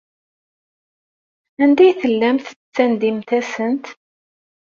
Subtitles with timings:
[1.63, 3.85] Anda ay tellamt tettandimt-asent?